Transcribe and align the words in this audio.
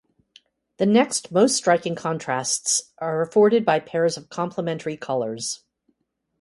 The 0.77 0.87
next 0.87 1.31
most 1.31 1.55
striking 1.55 1.93
contrasts 1.93 2.91
are 2.97 3.21
afforded 3.21 3.63
by 3.63 3.79
pairs 3.79 4.17
of 4.17 4.29
complementary 4.29 4.97
colors. 4.97 5.63